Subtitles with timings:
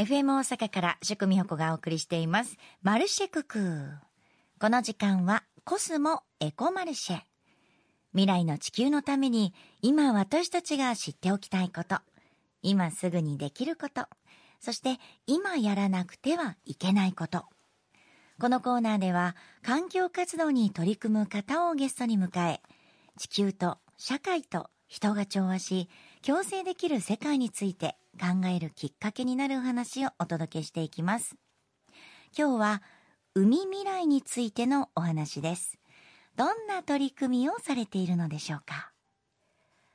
[0.00, 2.56] FM 大阪から宿美穂子がお送りしています。
[2.80, 3.90] マルシェクク。
[4.58, 7.20] この時間はコスモエコマルシェ。
[8.12, 9.52] 未来の地球のために
[9.82, 11.96] 今私たちが知っておきたいこと。
[12.62, 14.06] 今すぐにできること。
[14.58, 17.44] そして今やらなくてはいけないこと。
[18.40, 22.62] このコーナーでは環境活動に取り組む方をゲストに迎え、
[23.18, 25.90] 地球と社会と人が調和し、
[26.26, 31.34] 共生できる世界について考えるきっかけになるお話をお届けしていきます。
[32.36, 32.82] 今日は
[33.34, 35.78] 海未来についてのお話です。
[36.36, 38.92] どんな取り組みをされているのでしょうか？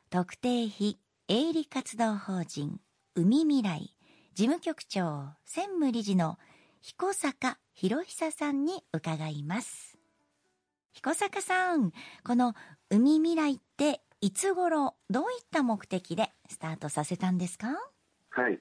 [0.10, 2.80] 特定非営利活動法人
[3.16, 3.96] 海未来
[4.34, 6.40] 事務局長専務理事の
[6.82, 9.96] 彦坂博久さんに伺います。
[10.92, 11.92] 彦坂さん、
[12.24, 12.56] この
[12.90, 17.68] 海未来っていつ頃どういった目的でスタートさせたんですか？
[18.32, 18.60] はい。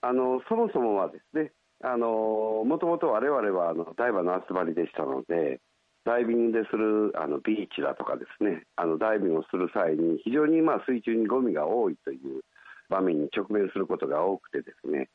[0.00, 1.52] あの、そもそもはですね、
[1.82, 5.60] あの、もともと我々はあのダイバーの集まりでしたので、
[6.04, 12.40] ダイビングでするあのビーチだとかですね、あのダイビングをする際に非常にまあ水中にゴミが多いという
[12.88, 15.10] 場面に直面することが多くてですね、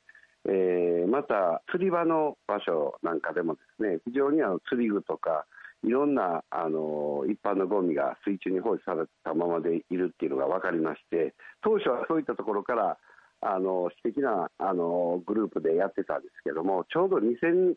[0.48, 5.48] えー、また釣り場の場所なんかでもですね、非常にあの釣り具とか
[5.86, 12.98] いろんなあの一般のゴミが水中に放置されたままでいるっていうのが分かりまして、当初はそういったところから
[13.42, 17.76] あの私的なあのグループでやってたんですけどもちょうど2020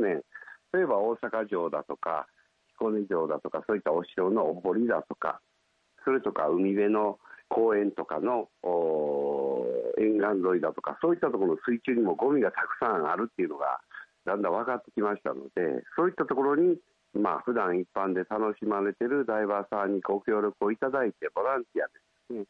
[0.00, 0.22] 年
[0.74, 2.26] 例えば大阪城だとか
[2.74, 5.40] 彦根城だとかそういったお城のお堀だとか
[6.04, 7.18] それとか海辺の
[7.48, 8.48] 公園とかの
[9.98, 13.80] 沿岸沿いだとかそういったところの水中にもゴミがたくさんあるっていうのが
[14.26, 16.76] だんだん分かってきましたのでそういったところに
[17.14, 21.88] まあ普段一般で楽しまれているダイバーさんにご協力をいただいてボランティア
[22.34, 22.46] でね。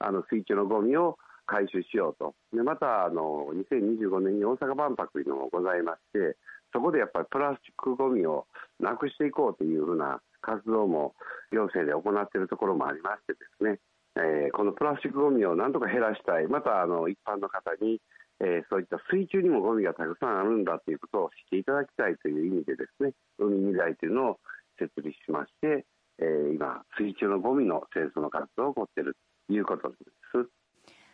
[0.00, 6.36] あの水中のゴミを回収しようと、でまたあの2025年に大阪万博というのもございまして、
[6.72, 8.46] そこでやっぱりプラスチックごみを
[8.78, 11.14] なくしていこうというふうな活動も
[11.50, 13.80] 行政で行っているところもありましてですね、
[14.16, 18.00] えー、このプラスチックごみをなんとか減らしたい、またあの一般の方に、
[18.40, 24.40] えー、そういった水中にもごみがたくさんあるんだということを知っていただきたいという意味でですね、海未来というのを
[24.78, 25.84] 設立しまして、
[26.18, 29.16] えー、今、水中のゴミの清掃の活動を起こっている
[29.48, 30.48] ということです。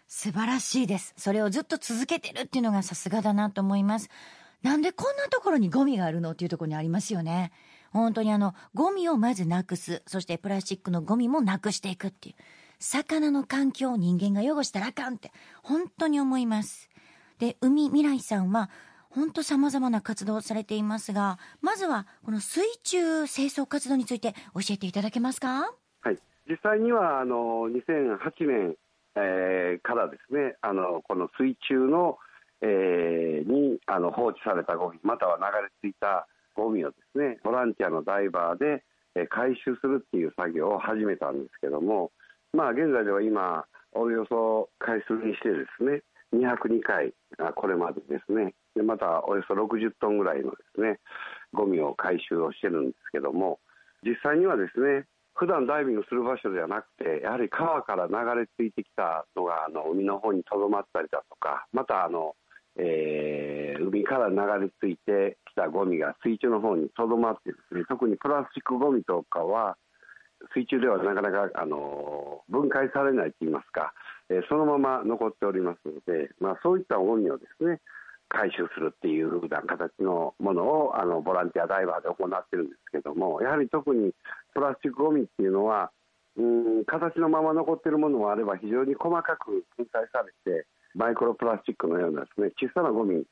[0.06, 1.14] 素晴らしいです。
[1.16, 4.10] それをずっと続けてるっていうのがさすがだなと思います。
[4.62, 7.52] なんでこんなところにゴミがあるのっていうところにありますよね。
[7.92, 10.02] 本当にあの、ゴミをまずなくす。
[10.06, 12.34] そしてプラスチックのゴミもなくしていくっていう。
[12.80, 16.88] 魚の環境を人間が汚したらあかんって、本当に思います。
[17.38, 18.70] で、海未来さんは、
[19.10, 25.72] 本当様々な活動をされていますが、まずはこの水中清掃活動について教えていただけますか？
[26.02, 26.18] はい。
[26.48, 28.76] 実際には、あの、2008年
[29.16, 32.18] えー、からですねあのこの水中の、
[32.60, 35.44] えー、にあの放置されたゴミまたは流
[35.86, 38.82] れ着いたゴミをですねボランティアのダイバーで、
[39.14, 42.10] えー、回収するっていう作業を始めたんですけども
[42.52, 46.02] まあ現在では今およそ回数にしてですね
[46.38, 47.12] 202回
[47.54, 48.54] これまでですね。
[48.74, 50.98] でまたおよそ60トンぐらいのですね
[51.52, 53.60] ゴミを回収をしてるんですけども
[54.02, 62.34] 実際にはですね普段ダイビングする場所ではなくてやはり川から流れ着いてきたのがあの海の方にとどまったりだとかまたあの、
[62.76, 69.76] えー、海から流れ着いてきたゴミが水中の方にとどまってですね特にプラスチックゴミとかは
[70.52, 73.94] 水中ではなかなかあの分解されないといいますか、
[74.28, 77.80] え、そのまま残っておりますので、まあ、そういったゴミをですね
[78.28, 84.12] 回収するっていうふうな形のものをあのボランティアダイバーで行ってるんですけどもやはり特に
[84.54, 85.90] プラスチックごみっていうのは
[86.36, 93.24] うん形のまま残っているものもあれば非常に細かく粉砕されてマイクロプラスチックのようなですね小さなゴミ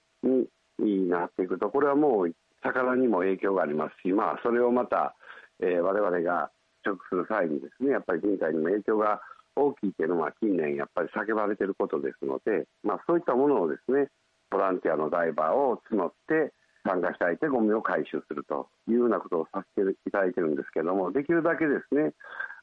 [0.78, 5.16] になっていくとこれはもう魚にも影響がありますし、まあ、それをまた、
[5.60, 6.50] えー、我々が
[6.84, 9.20] 食する際にですねやっぱり人体にも影響が
[9.56, 14.08] 大きいというのは近年やっぱり叫ばれていることですので、まあ、そういったものをですね
[14.50, 16.52] ボランティアのダイバーを募って
[16.84, 22.12] 参加したいてゴミを回収するというようなことをさせていただいてるんですけどもできるだけですね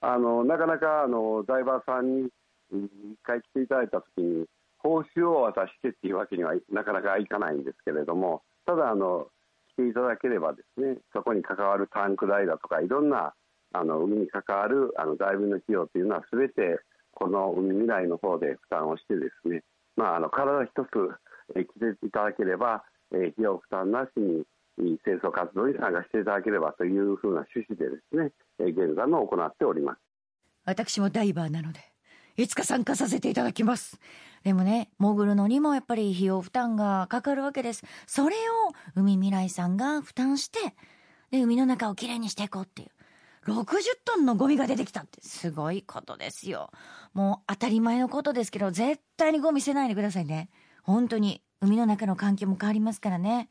[0.02, 2.30] あのなかなかあのダイバーさんに
[2.72, 4.46] 一回来ていただいた時に
[4.80, 9.28] 報酬を渡してっていうわけにはなかなかいかないんですけれどもただあの
[9.76, 13.34] 来ていただければですねそこに関わるタンク代だとかいろんな
[13.74, 16.80] あの海に関わるあのダイビングの費用というのは全て
[17.12, 19.64] この海未来の方で負担をしてですね
[20.00, 20.88] まあ、あの体一つ
[21.56, 24.46] え来ていただければ、え費用負担なしに
[25.04, 30.00] 清掃活動に参加していただければというふうな趣旨でですね、え現在も行っております。
[30.66, 31.80] 私もダイバーなので、
[32.38, 34.00] いつか参加させていただきます。
[34.44, 37.84] でもね、潜るのにもやっぱり費用負担がかかるわけです。
[38.08, 38.40] それを
[38.96, 40.60] 海未来さんが負担して、
[41.32, 42.90] で、海の中をきれいにしていこうっていう。
[43.50, 46.72] 60トンのゴミが出てきたってすごいことですよ。
[47.14, 50.50] もう当たり前のことですけど、絶対にゴミ捨てないでくださいね。
[50.84, 51.42] 本当に。
[51.62, 53.50] 海の中の環境も変わりますからね。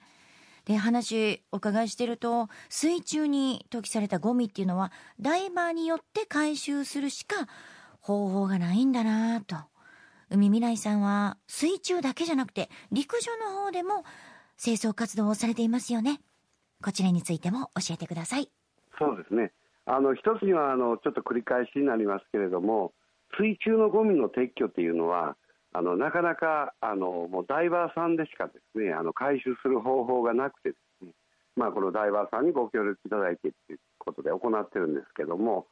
[0.64, 7.46] で、話お伺いしてると、水中に投棄されたゴミっていうのは、ダイバーによって回収するしか
[8.00, 9.56] 方法がないんだなぁと。
[10.30, 14.04] 海未来さんは水中だけじゃなくて陸上の方でも
[14.62, 16.20] 清掃活動をされていますよね。
[16.82, 18.50] こちらについても教えてください。
[18.98, 19.52] そうですね。
[19.90, 22.92] あの一つにはあのちょっと繰り返しになりますけれども、
[23.38, 25.36] 水中のゴミの撤去っていうのは
[25.72, 31.12] あのなかなかあのもうダイバーさんでしかですねあの回収する方法がなくてですね、
[31.56, 35.66] まあ、このダイバーさんにご協力いただいてということで行ってるんですけども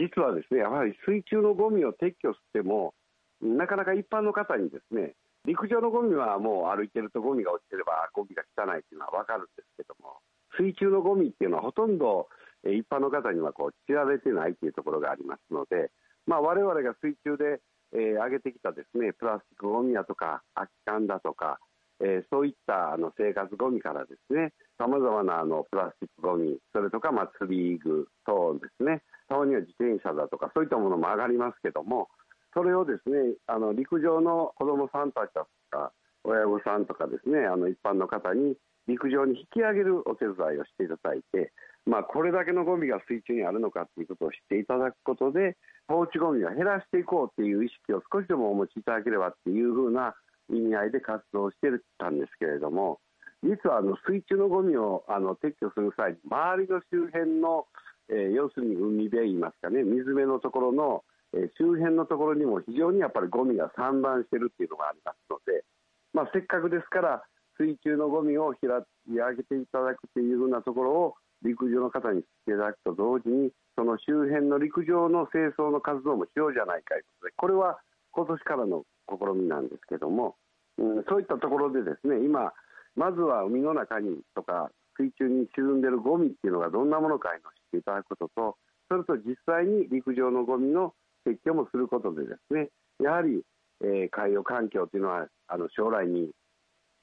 [0.00, 2.94] 実はですねやはり水中のゴミを撤去しても
[3.42, 5.12] なかなか一般の方にですね
[5.44, 10.20] 陸上のゴミはもう歩いてるとゴミが落ちてればゴミが汚いっていうのは分かるんですけども
[10.56, 12.28] 水中のゴミっていうのはほとんど
[12.64, 15.90] 一般の方にはこう知られてないというところがありますので、
[16.26, 17.60] まあ、我々が水中で、
[17.92, 21.58] え、上げてきたですねプラスチックゴミだとか空き缶だとか、
[22.00, 32.08] え、そういったあの生活ゴミからですねさまざまなあのプラスチックゴミそれとか、まあ、釣り具等ですねたまには自転車だとかそういったものも上がりますけども
[32.54, 35.92] それをですねあの陸上の子どもさんたちだとか
[36.24, 38.56] 親御さんとかですねあの一般の方に
[38.88, 41.52] 陸上に引き上げるお手伝いをしていただいて、
[41.88, 45.56] まあ、これだけのゴミが水中にあるのかということを知っていただくことで
[45.88, 50.14] 放置ゴミを減らしていこうという意識を少しでもお持ちいただければというふうな
[50.50, 51.68] 意味合いで活動して
[51.98, 53.00] たんですけれども
[53.42, 57.64] 実はあの水中のゴミをあの撤去する際に周りの周辺の、
[58.10, 65.64] えー、要するに海辺言いますかね水辺のところのえ周辺のところにも非常にやっぱりゴミが散乱しているっていうのがありますので、
[66.12, 67.22] まあ、せっかくですから
[67.58, 68.68] 水中のゴミを拾
[69.10, 77.78] い上げていただくというふうなところを陸上の方にしていただくと同時にその周辺の陸上の清掃の活動もしようじゃないかということでこれは
[78.12, 80.36] 今年からの試みなんですけども、
[80.78, 82.52] うん、そういったところでですね今
[82.96, 87.40] まずは海の中にとか水中に沈んでいるゴミっていうのがどんなものかを知っ
[87.72, 88.56] ていただくことと
[88.90, 90.94] それと実際に陸上のゴミの
[91.26, 92.68] 撤去もすることでですね
[93.00, 93.42] やはり、
[93.82, 96.30] えー、海洋環境というのはあの将来に、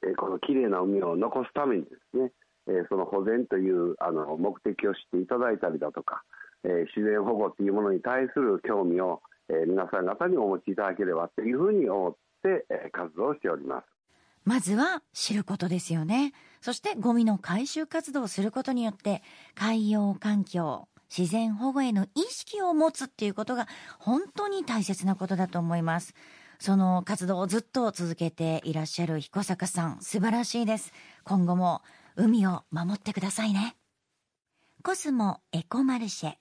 [0.03, 2.31] えー、このきれいな海を残すためにですね、
[2.67, 6.23] え、その保全というあの目的を知っていただいたりだとか、
[6.63, 13.85] え、自然保護というものに対する興味を、え、皆さん方にお持ちいただければというふうに思って、え、活動しております。
[14.45, 16.33] まずは知ることですよね。
[16.61, 19.23] そしてゴミの回収活動をすることによって
[19.55, 23.67] 海洋環境、自然保護への意識を持つっていうことが
[23.99, 26.13] 本当に大切なことだと思います。
[26.59, 30.93] その活動をずっと続けていらっしゃる彦坂さん、素晴らしいです。
[31.23, 31.81] 今後も
[32.17, 33.75] 海を守ってくださいね。
[34.83, 36.33] コスモエコマルシェ。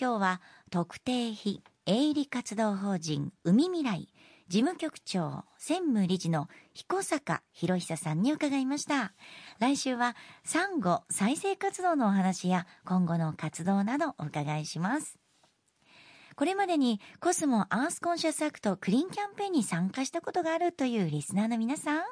[0.00, 0.40] 今日は
[0.70, 4.08] 特定非営利活動法人海未来
[4.48, 9.12] 事務局長専務理事の彦坂博久さんに伺いました。
[9.60, 15.20] 来週はサンゴ再生活動のお話や今後の活動などお伺いします。
[16.34, 22.02] これまでにコスモアースコンシャスアクトクリーンキャンペーンに参加したことがあるというリスナーの皆さん、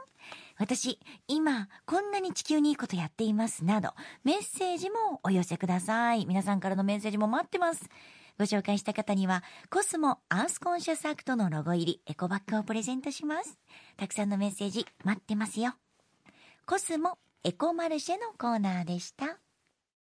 [0.59, 3.91] 私、今、こんなに地球にいいことやっていますなど、
[4.25, 6.27] メッセージもお寄せください。
[6.27, 7.89] 皆さんからのメッセージも待ってます。
[8.39, 13.59] ご紹介した方には、コスモアースコンシャスアクトのロゴ入りエコバッグをプレゼントします。
[13.97, 15.75] たくさんのメッセージ待ってますよ。
[16.67, 19.39] コスモエコマルシェのコーナーでした。